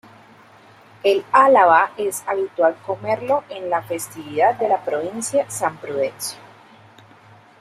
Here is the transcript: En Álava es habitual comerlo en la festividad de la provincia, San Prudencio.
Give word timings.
En 1.03 1.23
Álava 1.31 1.91
es 1.95 2.23
habitual 2.25 2.75
comerlo 2.87 3.43
en 3.49 3.69
la 3.69 3.83
festividad 3.83 4.55
de 4.55 4.67
la 4.67 4.83
provincia, 4.83 5.45
San 5.51 5.77
Prudencio. 5.77 6.39